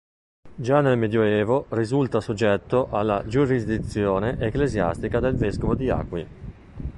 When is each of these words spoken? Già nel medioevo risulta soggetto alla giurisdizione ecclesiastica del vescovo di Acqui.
Già 0.55 0.81
nel 0.81 0.97
medioevo 0.97 1.67
risulta 1.69 2.21
soggetto 2.21 2.87
alla 2.89 3.23
giurisdizione 3.27 4.35
ecclesiastica 4.39 5.19
del 5.19 5.35
vescovo 5.35 5.75
di 5.75 5.91
Acqui. 5.91 6.27